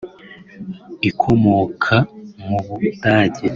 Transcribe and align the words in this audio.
ikomoka 1.09 1.95
mu 2.45 2.59
Budage 2.77 3.45